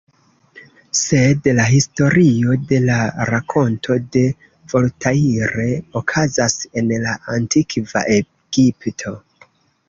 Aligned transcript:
Sed 0.99 1.49
la 1.57 1.65
historio 1.73 2.55
de 2.71 2.79
la 2.85 2.95
rakonto 3.31 3.97
de 4.15 4.23
Voltaire 4.73 5.67
okazas 6.03 6.57
en 6.83 6.91
la 7.05 7.15
Antikva 7.37 8.05
Egipto. 8.19 9.15